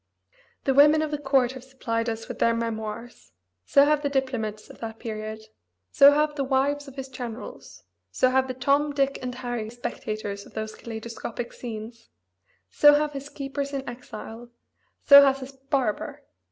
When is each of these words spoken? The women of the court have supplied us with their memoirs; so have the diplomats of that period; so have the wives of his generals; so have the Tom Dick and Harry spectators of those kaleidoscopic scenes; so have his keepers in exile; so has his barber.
The 0.63 0.73
women 0.73 1.03
of 1.03 1.11
the 1.11 1.19
court 1.19 1.51
have 1.51 1.63
supplied 1.63 2.09
us 2.09 2.27
with 2.27 2.39
their 2.39 2.55
memoirs; 2.55 3.33
so 3.67 3.85
have 3.85 4.01
the 4.01 4.09
diplomats 4.09 4.67
of 4.67 4.79
that 4.79 4.97
period; 4.97 5.43
so 5.91 6.11
have 6.13 6.33
the 6.33 6.43
wives 6.43 6.87
of 6.87 6.95
his 6.95 7.07
generals; 7.07 7.83
so 8.11 8.31
have 8.31 8.47
the 8.47 8.55
Tom 8.55 8.93
Dick 8.93 9.19
and 9.21 9.35
Harry 9.35 9.69
spectators 9.69 10.43
of 10.47 10.55
those 10.55 10.73
kaleidoscopic 10.73 11.53
scenes; 11.53 12.09
so 12.71 12.95
have 12.95 13.11
his 13.13 13.29
keepers 13.29 13.73
in 13.73 13.87
exile; 13.87 14.49
so 15.05 15.23
has 15.23 15.41
his 15.41 15.51
barber. 15.51 16.23